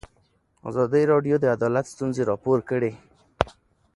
[0.69, 2.91] ازادي راډیو د عدالت ستونزې راپور کړي.